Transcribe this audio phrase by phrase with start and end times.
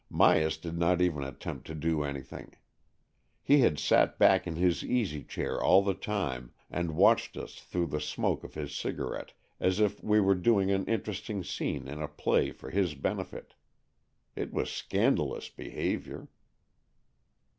[0.11, 2.55] Myas did not even attempt to do anything.
[3.43, 7.85] He had sat back in his easy chair all the time, and watched us through
[7.85, 12.07] the smoke of his cigarette, as if we were doing an interesting scene in a
[12.07, 13.53] play for his benefit.
[14.35, 16.27] It was scandalous behaviour.